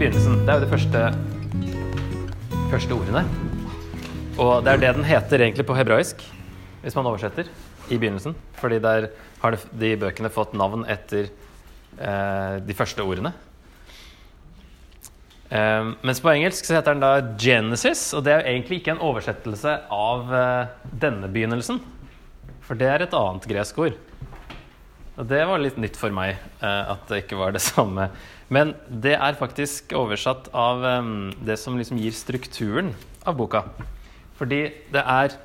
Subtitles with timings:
[0.00, 0.38] begynnelsen.
[0.46, 1.00] Det er jo de første,
[2.70, 3.20] første ordene.
[4.40, 6.22] Og det er det den heter egentlig på hebraisk,
[6.80, 7.50] hvis man oversetter,
[7.92, 8.32] i begynnelsen.
[8.62, 9.10] Fordi der
[9.42, 13.34] har de bøkene fått navn etter eh, de første ordene.
[15.50, 18.94] Um, mens på engelsk så heter den da Genesis, og det er jo egentlig ikke
[18.94, 20.68] en oversettelse av uh,
[21.02, 21.80] denne begynnelsen.
[22.64, 23.98] For det er et annet gresk ord.
[25.16, 28.08] Det var litt nytt for meg uh, at det ikke var det samme.
[28.50, 32.94] Men det er faktisk oversatt av um, det som liksom gir strukturen
[33.26, 33.64] av boka.
[34.40, 35.38] Fordi det er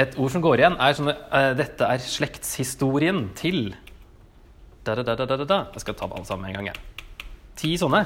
[0.00, 1.10] Et ord som går igjen, er sånn
[1.58, 3.74] Dette er slektshistorien til
[4.86, 5.58] da, da, da, da, da.
[5.74, 6.70] Jeg skal ta alle sammen en gang.
[6.70, 6.90] Jeg
[7.60, 8.04] ti sånne.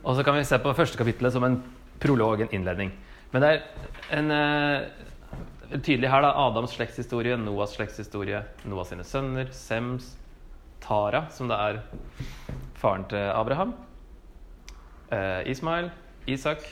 [0.00, 1.60] Og så kan vi se på første kapittelet som en
[2.02, 2.90] prolog, en innledning.
[3.30, 4.32] Men det er en
[5.78, 10.16] tydelig her da, Adams slektshistorie, Noas slektshistorie, Noas sine sønner, Sems,
[10.82, 11.80] Tara, som det er
[12.80, 13.74] faren til Abraham,
[15.12, 15.90] eh, Ismail,
[16.26, 16.64] Isak,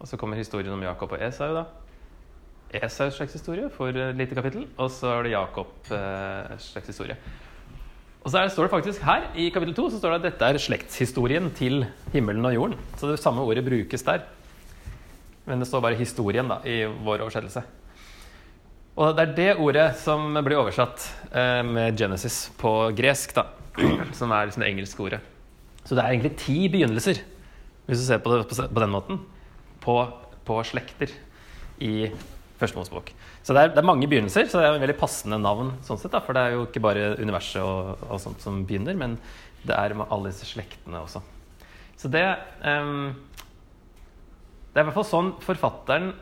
[0.00, 1.54] og så kommer historien om Jakob og Esau.
[1.54, 1.64] da.
[2.70, 7.16] Esaus slektshistorie for et lite kapittel, og så er det Jakobs eh, slektshistorie.
[8.20, 10.60] Og så står det faktisk her i kapittel 2 så står det at dette er
[10.60, 12.78] slektshistorien til himmelen og jorden.
[13.00, 14.26] Så det samme ordet brukes der.
[15.46, 17.62] Men det står bare 'historien' da, i vår oversettelse.
[18.98, 23.46] Og det er det ordet som blir oversatt eh, med 'Genesis' på gresk, da.
[24.16, 25.20] Som er liksom det engelske ordet.
[25.84, 27.22] Så det er egentlig ti begynnelser,
[27.86, 29.20] hvis du ser på det på den måten,
[29.80, 29.96] på,
[30.44, 31.12] på slekter
[31.80, 32.10] i
[32.60, 33.08] Første Mosebok.
[33.40, 35.72] Så det er, det er, mange begynnelser, så det er en veldig passende navn.
[35.86, 38.98] sånn sett da, For det er jo ikke bare universet og, og sånt som begynner,
[39.00, 39.16] men
[39.64, 41.22] det er med alle disse slektene også.
[42.00, 42.24] Så det
[42.64, 43.14] um,
[44.70, 46.12] Det er i hvert fall sånn forfatteren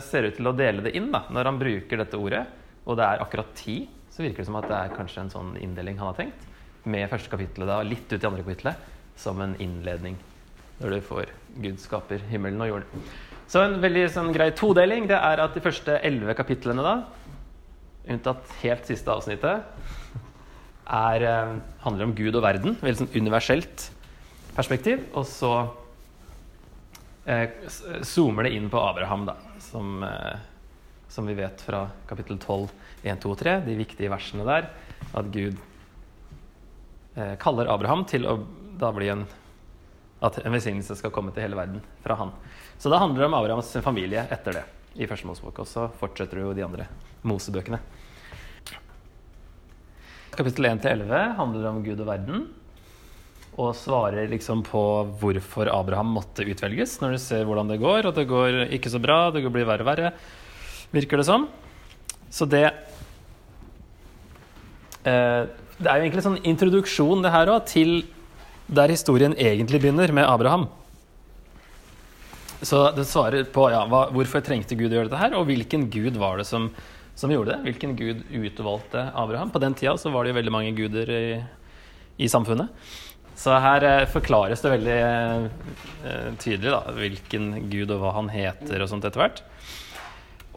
[0.00, 2.44] ser ut til å dele det inn da, når han bruker dette ordet.
[2.88, 5.50] Og det er akkurat ti, så virker det som at det er kanskje en sånn
[5.60, 6.46] inndeling han har tenkt.
[6.88, 8.88] Med første kapittelet da, litt ut i andre kapittelet,
[9.20, 10.16] som en innledning.
[10.80, 13.06] Når du får Gud skaper himmelen og jorden.
[13.50, 16.94] Så en veldig sånn, grei todeling det er at de første elleve kapitlene, da,
[18.10, 19.66] unntatt helt siste avsnittet,
[20.90, 22.76] er, eh, handler om Gud og verden.
[22.80, 23.90] Veldig sånn universelt
[24.56, 25.02] perspektiv.
[25.14, 25.52] Og så
[27.26, 27.50] eh,
[28.06, 30.38] zoomer det inn på Abraham, da, som, eh,
[31.08, 32.68] som vi vet fra kapittel 12,
[33.02, 34.70] 1, 2 og 3, de viktige versene der,
[35.12, 35.60] at Gud
[37.16, 38.40] eh, kaller Abraham til å
[38.80, 39.26] da bli en
[40.20, 42.32] at en velsignelse skal komme til hele verden fra han.
[42.78, 44.64] Så da handler det om Abrahams familie etter det
[45.00, 45.62] i første Mosebok.
[45.62, 46.86] Og så fortsetter jo de andre
[47.24, 47.80] Mosebøkene.
[50.36, 52.44] Kapittel 1-11 handler om Gud og verden.
[53.58, 54.82] Og svarer liksom på
[55.20, 58.06] hvorfor Abraham måtte utvelges, når du ser hvordan det går.
[58.06, 60.12] Og det går ikke så bra, det blir verre og verre,
[60.94, 61.48] virker det som.
[62.30, 62.66] Så det
[65.02, 65.42] eh,
[65.80, 68.02] Det er jo egentlig en sånn introduksjon, det her òg, til
[68.70, 70.68] der historien egentlig begynner, med Abraham.
[72.62, 75.88] Så det svarer på ja, hva, hvorfor trengte Gud å gjøre dette her, og hvilken
[75.92, 76.68] gud var det som,
[77.16, 77.62] som, gjorde det?
[77.70, 79.52] Hvilken gud utvalgte Abraham?
[79.52, 81.24] På den tida så var det jo veldig mange guder i,
[82.20, 82.68] i samfunnet.
[83.40, 88.82] Så her eh, forklares det veldig eh, tydelig da, hvilken gud og hva han heter
[88.84, 89.44] og sånt etter hvert.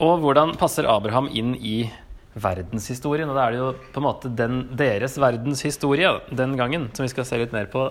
[0.04, 1.86] Og hvordan passer Abraham inn i
[2.34, 3.30] verdenshistorien.
[3.30, 7.14] Og da er det jo på en måte den, deres verdenshistorie den gangen som vi
[7.14, 7.88] skal se litt mer på.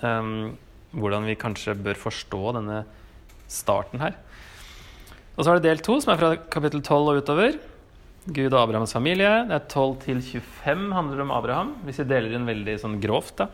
[0.00, 0.54] Um,
[0.96, 2.82] hvordan vi kanskje bør forstå denne
[3.50, 4.16] starten her.
[5.36, 7.58] Og så er det del to, som er fra kapittel 12 og utover.
[8.26, 9.32] Gud og Abrahams familie.
[9.50, 13.42] Det er 12 til 25 handler om Abraham, hvis vi deler inn veldig sånn grovt.
[13.42, 13.50] da.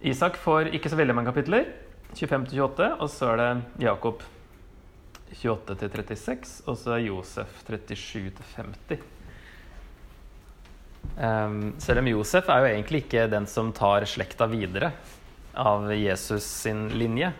[0.00, 1.68] Isak får ikke så veldig mange kapitler.
[2.16, 3.50] 25-28, Og så er det
[3.86, 4.22] Jakob
[5.34, 9.04] 28-36, og så er Josef 37-50.
[11.16, 14.92] Um, selv om Josef er jo egentlig ikke den som tar slekta videre
[15.56, 17.32] av Jesus sin linje.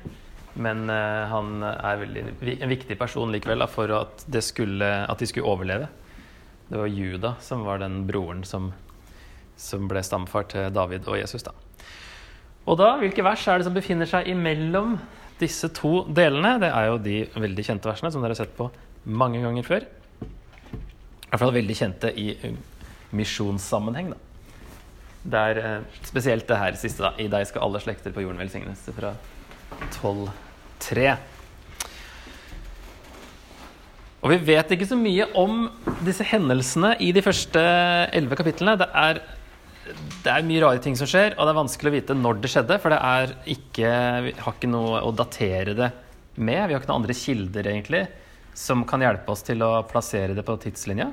[0.57, 2.25] Men uh, han er veldig,
[2.57, 5.91] en viktig person likevel da, for at, skulle, at, de skulle overleve.
[6.71, 8.73] Det var Juda som var den broren som,
[9.61, 11.45] som ble stamfar til David og Jesus.
[11.47, 11.53] da.
[12.67, 14.97] Og da, hvilke vers er det som befinner seg imellom
[15.41, 18.71] disse to delene det er jo de veldig kjente versene som dere har sett på
[19.07, 19.87] mange ganger før.
[19.87, 22.57] I hvert fall veldig kjente i eh,
[23.15, 24.11] misjonssammenheng.
[24.15, 24.19] da.
[25.27, 27.05] Det er eh, spesielt det her siste.
[27.05, 27.13] da.
[27.23, 28.83] I deg skal alle slekter på jorden velsignes.
[28.97, 29.13] Fra
[29.99, 31.17] 12.3.
[34.27, 35.67] Og vi vet ikke så mye om
[36.07, 37.63] disse hendelsene i de første
[38.17, 38.79] elleve kapitlene.
[38.81, 39.21] Det er
[40.27, 42.51] det er mye rare ting som skjer, og det er vanskelig å vite når det
[42.51, 42.79] skjedde.
[42.83, 43.91] For det ikke,
[44.27, 45.91] vi har ikke noe å datere det
[46.37, 46.67] med.
[46.67, 48.03] Vi har ikke noen andre kilder egentlig
[48.57, 51.11] som kan hjelpe oss til å plassere det på tidslinja.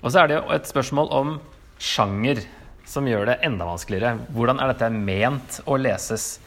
[0.00, 1.36] Og så er det jo et spørsmål om
[1.80, 2.40] sjanger
[2.88, 4.18] som gjør det enda vanskeligere.
[4.34, 6.38] Hvordan er dette ment å leses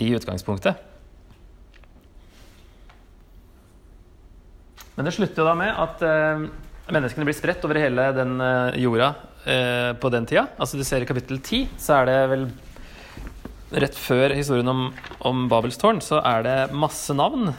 [0.00, 0.86] i utgangspunktet?
[4.96, 6.46] Men det slutter jo da med at eh,
[6.92, 9.14] menneskene blir spredt over hele den eh, jorda
[9.46, 10.48] eh, på den tida.
[10.58, 12.46] Altså du ser I kapittel 10 så er det vel
[13.84, 14.86] rett før historien om,
[15.26, 17.52] om Babels tårn, så er det masse navn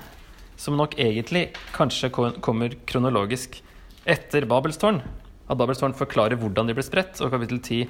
[0.59, 3.61] som nok egentlig kanskje kommer kronologisk
[4.05, 4.99] etter Babels tårn.
[5.47, 7.87] At Babels tårn forklarer hvordan de ble spredt, og kapittel 10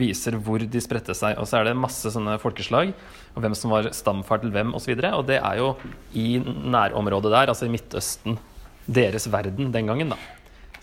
[0.00, 1.36] viser hvor de spredte seg.
[1.38, 2.94] Og så er det masse sånne folkeslag,
[3.34, 4.94] og hvem som var stamfar til hvem osv.
[4.94, 5.74] Og, så og det er jo
[6.16, 8.38] i nærområdet der, altså i Midtøsten,
[8.84, 10.18] deres verden den gangen, da,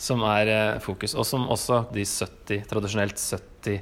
[0.01, 1.15] som er eh, fokus.
[1.15, 3.81] Og som også de 70, tradisjonelt 70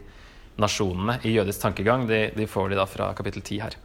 [0.59, 3.77] nasjonene i jødisk tankegang, de, de får de da fra kapittel 10 her.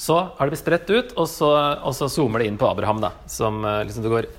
[0.00, 1.50] Så har det blitt spredt ut, og så,
[1.84, 3.12] og så zoomer det inn på Abraham, da.
[3.28, 4.30] Som eh, liksom det går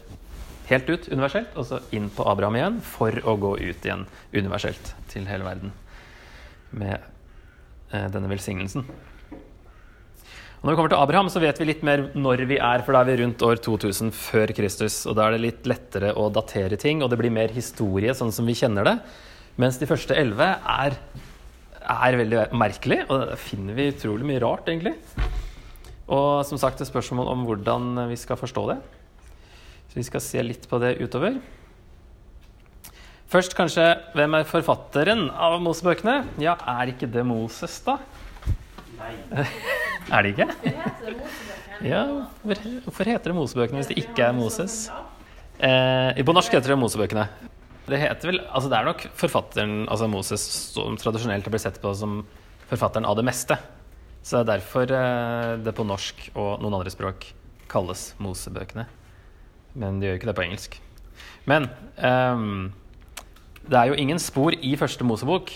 [0.71, 4.94] helt ut universelt, og så inn på Abraham igjen for å gå ut igjen universelt
[5.12, 5.75] til hele verden
[6.71, 8.88] med eh, denne velsignelsen.
[10.62, 12.94] Og når vi kommer til Abraham, så vet vi litt mer når vi er, for
[12.94, 15.00] da er vi rundt år 2000 før Kristus.
[15.10, 18.30] Og da er det litt lettere å datere ting, og det blir mer historie sånn
[18.36, 18.94] som vi kjenner det.
[19.58, 21.00] Mens de første elleve er,
[21.81, 24.94] er, veldig merkelig, og det finner vi utrolig mye rart, egentlig.
[26.13, 28.80] Og som sagt, et spørsmål om hvordan vi skal forstå det.
[29.90, 31.42] Så vi skal se litt på det utover.
[33.34, 36.19] Først kanskje, hvem er forfatteren av Mosebøkene?
[36.44, 37.98] Ja, er ikke det Moses, da?
[39.02, 39.16] Nei.
[40.09, 40.48] Er det ikke?
[41.81, 42.01] Ja,
[42.45, 44.86] hvorfor heter det Mosebøkene hvis det ikke er Moses?
[45.57, 47.25] Eh, på norsk heter det Mosebøkene.
[47.89, 50.44] Det heter vel, altså det er nok forfatteren, altså Moses,
[50.75, 52.21] som tradisjonelt blitt sett på som
[52.69, 53.57] forfatteren av det meste.
[54.21, 57.25] Så det er derfor eh, det på norsk og noen andre språk
[57.71, 58.86] kalles Mosebøkene.
[59.74, 60.77] Men de gjør ikke det på engelsk.
[61.50, 62.71] Men um,
[63.65, 65.51] det er jo ingen spor i første Mosebok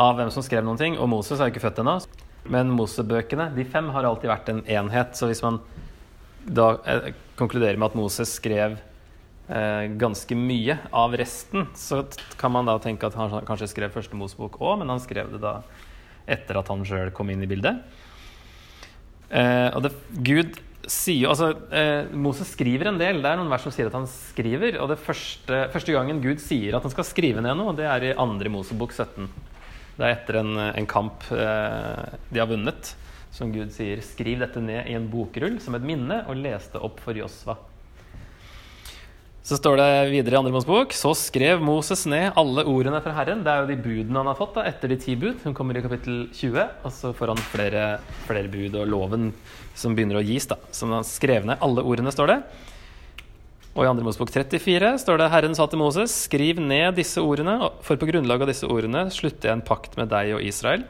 [0.00, 1.98] av hvem som skrev noen ting, og Moses er jo ikke født ennå.
[2.48, 5.16] Men Mosebøkene, de fem, har alltid vært en enhet.
[5.18, 5.60] Så hvis man
[6.46, 7.10] da eh,
[7.40, 8.78] konkluderer med at Moses skrev
[9.50, 12.04] eh, ganske mye av resten, så
[12.40, 15.42] kan man da tenke at han kanskje skrev første Mosebok òg, men han skrev det
[15.44, 15.60] da
[16.30, 17.80] etter at han sjøl kom inn i bildet.
[19.30, 19.94] Eh, og det,
[20.26, 20.58] Gud
[20.90, 23.20] sier altså, eh, Moses skriver en del.
[23.22, 24.80] Det er noen vers som sier at han skriver.
[24.82, 28.10] Og det første, første gangen Gud sier at han skal skrive ned noe, det er
[28.10, 29.28] i andre Mosebok 17.
[30.00, 32.94] Det er etter en, en kamp eh, de har vunnet,
[33.30, 36.80] som Gud sier 'skriv dette ned i en bokrull som et minne', og les det
[36.80, 37.58] opp for Josva.
[39.44, 43.40] Så står det videre i andre bok, så skrev Moses ned alle ordene fra Herren.
[43.44, 45.40] Det er jo de budene han har fått da, etter de ti bud.
[45.44, 46.60] Hun kommer i kapittel 20.
[46.84, 47.84] Og så får han flere,
[48.28, 49.30] flere bud og loven
[49.74, 50.46] som begynner å gis.
[50.46, 50.60] da.
[50.70, 52.38] Så han skrev ned alle ordene, står det.
[53.70, 54.02] Og i 2.
[54.02, 57.54] Mosebok 34 står det Herren sa til Moses, skriv ned disse ordene,
[57.86, 60.82] for på grunnlag av disse ordene slutter jeg en pakt med deg og Israel.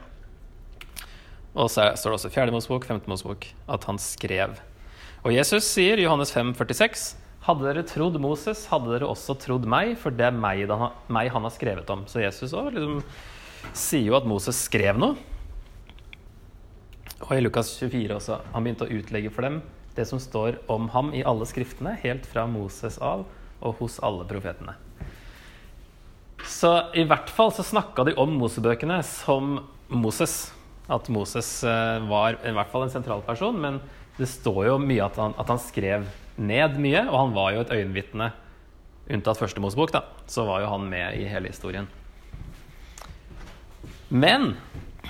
[1.52, 2.54] Og så står det også i 4.
[2.54, 3.02] Mosebok, 5.
[3.10, 4.54] Mosebok at han skrev.
[5.20, 7.02] Og Jesus sier i Johannes 5, 46,
[7.44, 10.64] hadde dere trodd Moses, hadde dere også trodd meg, for det er meg,
[11.12, 12.06] meg han har skrevet om.
[12.08, 13.02] Så Jesus også, liksom,
[13.76, 15.20] sier jo at Moses skrev noe.
[17.26, 18.40] Og i Lukas 24 også.
[18.54, 19.60] Han begynte å utlegge for dem
[19.97, 23.26] det som står om ham i alle skriftene, helt fra Moses av
[23.61, 24.76] og hos alle profetene.
[26.47, 29.59] Så i hvert fall så snakka de om Mosebøkene som
[29.92, 30.52] Moses.
[30.90, 33.78] At Moses eh, var i hvert fall en sentral person, men
[34.16, 36.09] det står jo mye at han, at han skrev
[36.40, 38.30] ned mye, og han var jo et øyenvitne.
[39.11, 41.88] Unntatt første Mosebok, da, så var jo han med i hele historien.
[44.11, 44.54] Men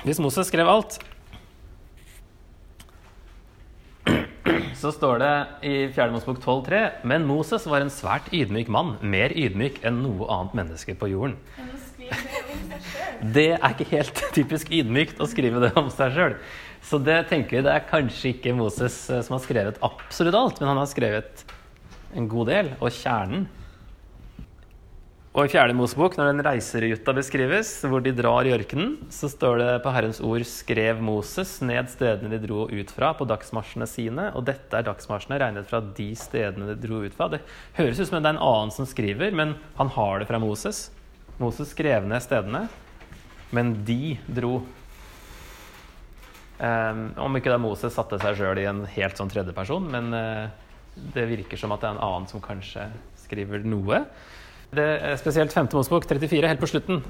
[0.04, 0.98] hvis Moses skrev alt,
[4.80, 5.34] så står det
[5.68, 6.08] i 4.
[6.14, 10.96] Mosebok 12,3.: Men Moses var en svært ydmyk mann, mer ydmyk enn noe annet menneske
[10.96, 11.36] på jorden.
[13.20, 16.36] Det er ikke helt typisk ydmykt å skrive det om seg sjøl.
[16.80, 20.60] Så det tenker vi det er kanskje ikke Moses eh, som har skrevet absolutt alt,
[20.62, 21.44] men han har skrevet
[22.16, 23.44] en god del, og kjernen
[25.30, 29.60] og i Fjerde Mosebok, når den reiseruta beskrives, hvor de drar i ørkenen, så står
[29.60, 34.34] det på Herrens ord 'skrev Moses ned stedene de dro ut fra, på dagsmarsjene sine'.
[34.34, 37.28] Og dette er dagsmarsjene regnet fra de stedene de dro ut fra.
[37.30, 37.40] Det
[37.78, 40.90] høres ut som det er en annen som skriver, men han har det fra Moses.
[41.38, 42.68] Moses skrev ned stedene,
[43.52, 44.66] men de dro.
[46.58, 50.50] Um, om ikke da Moses satte seg sjøl i en helt sånn tredjeperson, men uh,
[51.14, 54.02] det virker som at det er en annen som kanskje skriver noe.
[54.70, 55.66] Det er spesielt 5.
[55.74, 57.00] Mosebok 34, helt på slutten.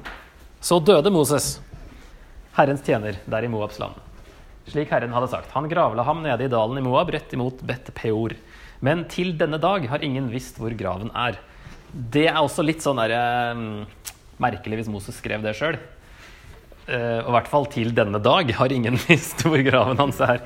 [0.64, 1.58] Så døde Moses,
[2.56, 3.98] Herrens tjener, der i Moabs land.
[4.70, 5.50] Slik Herren hadde sagt.
[5.52, 8.32] Han gravla ham nede i dalen i Moab, rett imot Bet Peor.
[8.80, 11.36] Men til denne dag har ingen visst hvor graven er.
[11.92, 14.04] det er også litt sånn der, eh,
[14.40, 15.76] merkelig hvis Moses skrev det sjøl.
[16.90, 20.40] Uh, og i hvert fall til denne dag har ingen visst hvor graven hans er.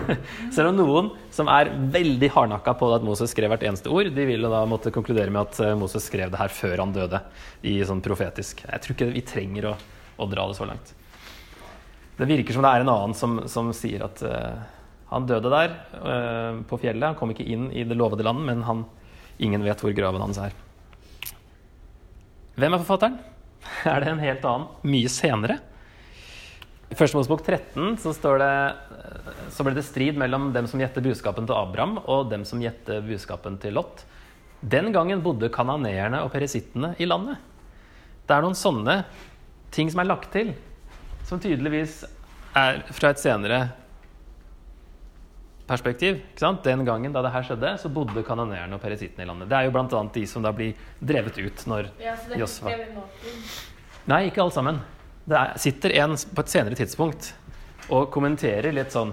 [0.54, 4.26] Selv om noen som er veldig hardnakka på at Moses skrev hvert eneste ord, de
[4.28, 7.18] ville da måtte konkludere med at uh, Moses skrev det her før han døde.
[7.66, 8.62] i sånn profetisk.
[8.62, 9.74] Jeg tror ikke vi trenger å,
[10.22, 10.92] å dra det så langt.
[12.18, 14.54] Det virker som det er en annen som, som sier at uh,
[15.08, 15.72] han døde der
[16.68, 17.06] på fjellet.
[17.06, 18.82] Han kom ikke inn i det lovede landet, men han,
[19.40, 20.52] ingen vet hvor graven hans er.
[22.58, 23.16] Hvem er forfatteren?
[23.88, 25.58] Er det en helt annen, mye senere?
[26.88, 28.52] I Første Mosebok 13 så, står det,
[29.52, 33.02] så ble det strid mellom dem som gjette budskapen til Abraham, og dem som gjette
[33.04, 34.06] budskapen til Lot.
[34.60, 37.36] Den gangen bodde kananeerne og peresittene i landet.
[38.24, 39.02] Det er noen sånne
[39.74, 40.54] ting som er lagt til,
[41.28, 42.00] som tydeligvis
[42.56, 43.60] er fra et senere
[45.68, 46.22] perspektiv.
[46.64, 49.50] Den gangen da det her skjedde, så bodde kanoneerne og peresittene i landet.
[49.50, 50.04] Det er jo bl.a.
[50.14, 53.04] de som da blir drevet ut når Ja, Josfa nå.
[54.08, 54.80] Nei, ikke alle sammen.
[55.28, 57.32] Det er, sitter en på et senere tidspunkt
[57.92, 59.10] og kommenterer litt sånn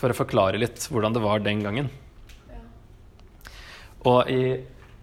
[0.00, 1.90] for å forklare litt hvordan det var den gangen.
[2.48, 2.60] Ja.
[4.08, 4.42] Og i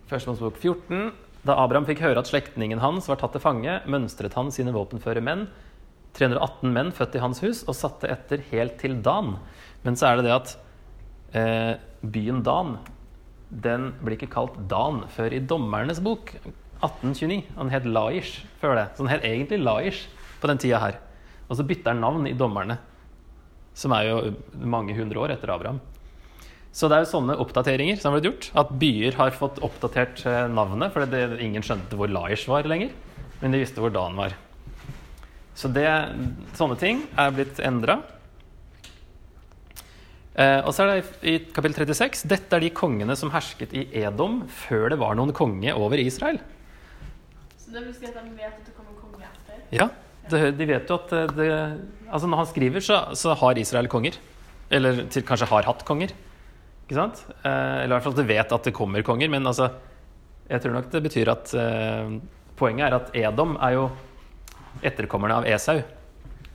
[0.09, 1.11] Førstemannsbok Mosebok 14,
[1.45, 5.21] da Abraham fikk høre at slektningen hans var tatt til fange, mønstret han sine våpenføre
[5.21, 5.45] menn,
[6.17, 9.35] 318 menn født i hans hus, og satte etter helt til Dan.
[9.85, 10.53] Men så er det det at
[11.37, 12.79] eh, byen Dan,
[13.51, 16.33] den blir ikke kalt Dan før i Dommernes bok,
[16.79, 17.43] 1829.
[17.57, 18.87] Han het Laish før det.
[18.95, 20.07] Så han het egentlig Laish
[20.41, 20.99] på den tida her.
[21.47, 22.79] Og så bytter han navn i Dommerne,
[23.77, 24.17] som er jo
[24.59, 25.79] mange hundre år etter Abraham.
[26.75, 28.49] Så det er jo sånne oppdateringer som har blitt gjort.
[28.61, 32.91] At byer har fått oppdatert eh, navnet, for det, ingen skjønte hvor Laish var lenger.
[33.41, 34.35] Men de visste hvor Dan var.
[35.57, 35.87] Så det,
[36.57, 37.97] sånne ting er blitt endra.
[40.37, 43.87] Eh, og så er det i kapittel 36 Dette er de kongene som hersket i
[44.03, 46.37] Edom før det var noen konge over Israel.
[47.67, 49.59] Så det vil si at de vet at det kommer konge etter?
[49.75, 49.89] Ja,
[50.31, 51.47] det, de vet jo at eh, det,
[52.07, 54.15] altså Når han skriver, så, så har Israel konger.
[54.71, 56.13] Eller til, kanskje har hatt konger.
[56.87, 57.19] Ikke sant?
[57.43, 59.27] Eh, eller i hvert fall at de vet at det kommer konger.
[59.31, 59.67] Men altså,
[60.47, 62.17] jeg tror nok det betyr at eh,
[62.57, 63.83] Poenget er at Edom er jo
[64.81, 65.81] etterkommerne av Esau.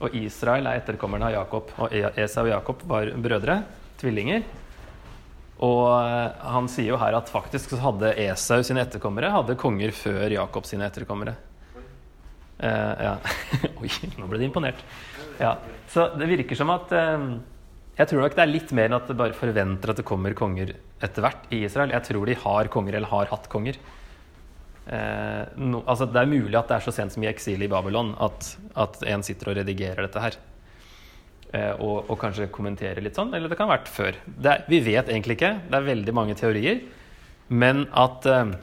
[0.03, 1.69] Og Israel er etterkommerne av Jakob.
[1.79, 3.61] Og E- Esau og Jakob var brødre,
[4.01, 4.43] tvillinger.
[5.63, 9.93] Og eh, han sier jo her at faktisk så hadde Esau sine etterkommere hadde konger
[9.95, 11.37] før Jakob sine etterkommere.
[12.63, 13.13] Uh, ja.
[13.81, 13.89] Oi,
[14.19, 14.79] nå ble de imponert.
[15.39, 15.57] Ja.
[15.91, 17.25] Så det virker som at uh,
[17.97, 20.35] Jeg tror nok det er litt mer enn at det bare forventer at det kommer
[20.37, 20.71] konger
[21.03, 21.91] etter hvert i Israel.
[21.91, 23.79] Jeg tror de har konger, eller har hatt konger.
[24.83, 27.71] Uh, no, altså det er mulig at det er så sent som i eksilet i
[27.71, 30.39] Babylon at, at en sitter og redigerer dette her.
[31.53, 33.33] Eh, og, og kanskje kommentere litt sånn.
[33.37, 34.17] Eller det kan ha vært før.
[34.41, 35.55] Er, vi vet egentlig ikke.
[35.69, 36.81] Det er veldig mange teorier.
[37.53, 38.55] Men at eh,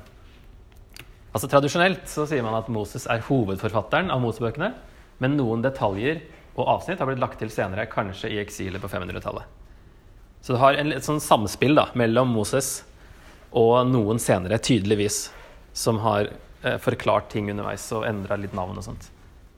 [1.30, 4.72] Altså Tradisjonelt så sier man at Moses er hovedforfatteren av Mosebøkene,
[5.22, 6.24] men noen detaljer
[6.56, 9.46] og avsnitt har blitt lagt til senere, kanskje i eksilet på 500-tallet.
[10.42, 12.80] Så du har et sånn samspill da, mellom Moses
[13.54, 15.20] og noen senere, tydeligvis,
[15.70, 19.06] som har eh, forklart ting underveis og endra litt navn og sånt.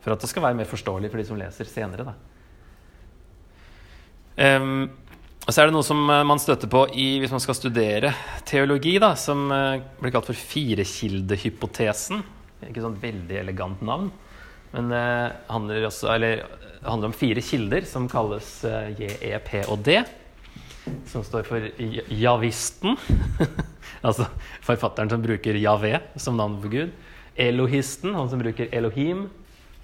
[0.04, 2.04] For at det skal være mer forståelig for de som leser senere.
[2.12, 2.18] da.
[4.36, 4.88] Em,
[5.42, 8.12] og så er det noe som eh, man støtter på i, hvis man skal studere
[8.48, 12.22] teologi, da, som eh, blir kalt for firekildehypotesen.
[12.68, 14.12] Ikke sånn veldig elegant navn,
[14.72, 15.06] men det
[15.50, 16.44] handler, også, eller,
[16.86, 19.98] handler om fire kilder som kalles eh, J, E, P og D.
[21.10, 21.66] Som står for
[22.10, 22.96] javisten,
[24.06, 24.26] altså
[24.64, 26.94] forfatteren som bruker Javé som navn på Gud.
[27.38, 29.26] Elohisten, han som bruker Elohim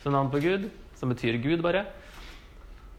[0.02, 1.84] som navn på Gud, som betyr Gud, bare.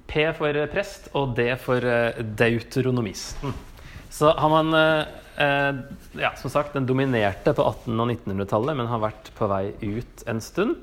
[0.09, 3.55] P for eh, prest og D for eh, deuteronomisten.
[4.09, 5.81] Så har man eh,
[6.19, 10.25] Ja, som sagt, den dominerte på 1800- og 1900-tallet, men har vært på vei ut
[10.27, 10.79] en stund.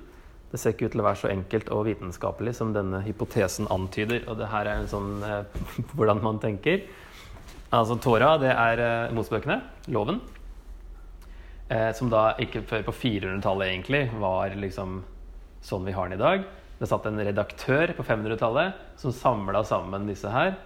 [0.53, 4.23] Det ser ikke ut til å være så enkelt og vitenskapelig som denne hypotesen antyder.
[4.31, 5.19] Og det her er en sånn
[5.99, 6.87] hvordan man tenker.
[7.75, 9.59] Altså Tora, det er eh, Mosebøkene,
[9.91, 10.21] loven.
[11.67, 15.01] Eh, som da ikke før på 400-tallet egentlig var liksom
[15.67, 16.47] sånn vi har den i dag.
[16.77, 20.57] Det satt en redaktør på 500-tallet som samla sammen disse her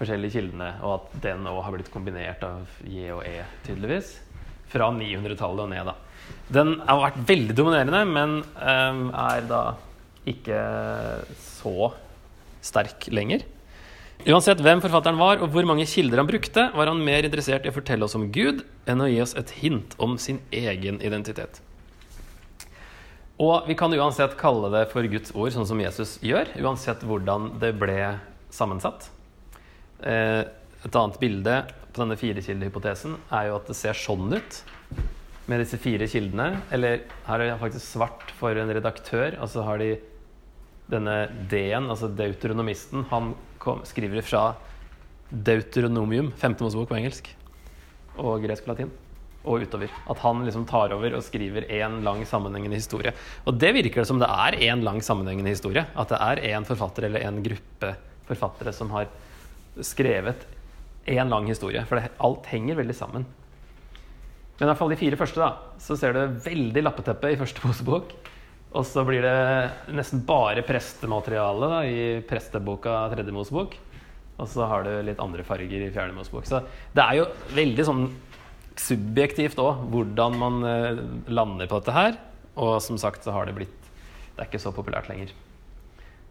[0.00, 4.14] forskjellige kildene, og at den òg har blitt kombinert av J og E, tydeligvis.
[4.70, 5.96] Fra 900-tallet og ned, da.
[6.52, 9.62] Den har vært veldig dominerende, men um, er da
[10.30, 10.60] ikke
[11.42, 11.90] så
[12.64, 13.44] sterk lenger.
[14.28, 17.72] Uansett hvem forfatteren var og hvor mange kilder han brukte, var han mer interessert i
[17.72, 21.62] å fortelle oss om Gud enn å gi oss et hint om sin egen identitet.
[23.40, 27.54] Og vi kan uansett kalle det for Guds ord, sånn som Jesus gjør, uansett hvordan
[27.62, 27.96] det ble
[28.52, 29.08] sammensatt.
[30.04, 30.42] Eh,
[30.84, 31.54] et annet bilde
[31.90, 34.62] på denne firekildehypotesen er jo at det ser sånn ut.
[35.50, 36.60] med disse fire kildene.
[36.70, 39.96] Eller her er det faktisk svart for en redaktør, og så har de
[40.90, 41.16] denne
[41.50, 43.02] D-en, altså deuteronomisten.
[43.10, 44.54] Han kom, skriver fra
[45.30, 47.32] Deuteronomium, femte Mosebok på engelsk,
[48.18, 48.92] og gresk og latin,
[49.44, 49.90] og utover.
[50.10, 53.14] At han liksom tar over og skriver én lang sammenhengende historie.
[53.48, 55.86] Og det virker det som det er én lang sammenhengende historie.
[55.96, 57.94] At det er én forfatter eller en gruppe
[58.28, 59.08] forfattere som har
[59.80, 60.46] skrevet
[61.08, 61.82] én lang historie.
[61.88, 63.26] For det, alt henger veldig sammen.
[64.58, 67.62] Men i hvert fall de fire første, da, så ser du veldig lappeteppe i første
[67.66, 68.12] Mosebok.
[68.70, 73.78] Og så blir det nesten bare prestemateriale da, i presteboka tredje Mosebok.
[74.40, 76.46] Og så har du litt andre farger i fjerde Mosebok.
[76.48, 76.62] Så
[76.96, 78.04] det er jo veldig sånn
[78.78, 81.00] subjektivt òg hvordan man eh,
[81.32, 82.18] lander på dette her.
[82.60, 83.76] Og som sagt så har det blitt
[84.34, 85.32] Det er ikke så populært lenger.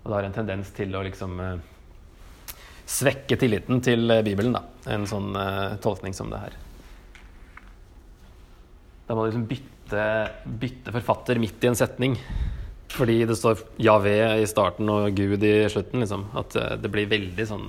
[0.01, 1.59] Og det har en tendens til å liksom eh,
[2.89, 4.63] svekke tilliten til eh, Bibelen, da.
[4.89, 5.35] En sånn
[5.83, 6.55] tolkning som det her.
[9.07, 10.05] Da må du liksom bytte,
[10.61, 12.17] bytte forfatter midt i en setning.
[12.89, 16.01] Fordi det står Javé i starten og Gud i slutten.
[16.01, 16.29] Liksom.
[16.39, 17.67] At det blir veldig sånn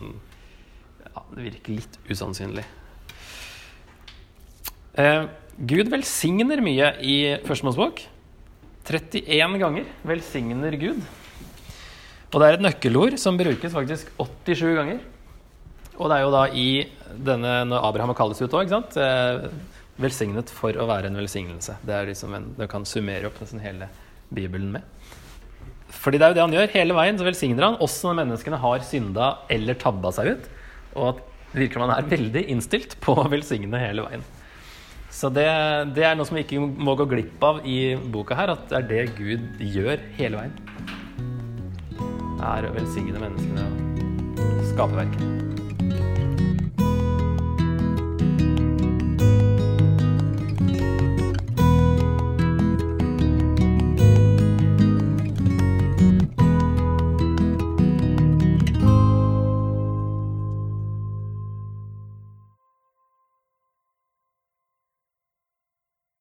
[1.11, 2.65] Ja, det virker litt usannsynlig.
[4.99, 5.25] Eh,
[5.71, 7.17] Gud velsigner mye i
[7.47, 8.03] Første Mosebok.
[8.91, 11.03] 31 ganger velsigner Gud.
[12.31, 15.01] Og det er et nøkkelord som brukes faktisk 87 ganger.
[16.01, 16.69] Og det er jo da i
[17.13, 18.97] denne når Abraham kalles ut òg, ikke sant.
[18.99, 19.51] Eh,
[20.01, 21.77] velsignet for å være en velsignelse.
[21.87, 23.91] Det er liksom en, det kan summere opp nesten hele
[24.33, 24.87] Bibelen med.
[25.91, 26.73] Fordi det er jo det han gjør.
[26.73, 30.51] Hele veien så velsigner han, også når menneskene har synda eller tabba seg ut.
[30.97, 34.25] Og at virker man er veldig innstilt på å velsigne hele veien.
[35.11, 35.47] Så det,
[35.97, 38.79] det er noe som vi ikke må gå glipp av i boka her, at det
[38.79, 40.55] er det Gud gjør hele veien.
[42.41, 43.67] Er å velsigne menneskene
[44.47, 45.60] og skape verket.